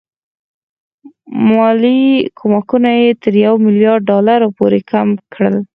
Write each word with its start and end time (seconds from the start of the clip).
مالي 1.49 1.99
کومکونه 2.39 2.89
یې 3.01 3.09
تر 3.23 3.33
یو 3.45 3.53
میلیارډ 3.65 4.01
ډالرو 4.09 4.47
پورې 4.57 4.79
کم 4.91 5.07
کړل. 5.33 5.55